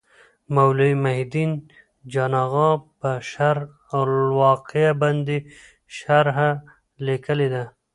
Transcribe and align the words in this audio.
مولوي 0.55 0.93
محي 1.03 1.21
الدین 1.25 1.51
جان 2.11 2.33
اغا 2.43 2.69
په 2.99 3.11
شرح 3.31 3.63
الوقایه 3.99 4.91
باندي 5.01 5.39
شرحه 5.97 6.51
لیکلي 7.05 7.47
ده. 7.53 7.63